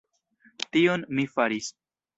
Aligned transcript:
Tion 0.71 1.07
mi 1.19 1.29
faris! 1.37 1.73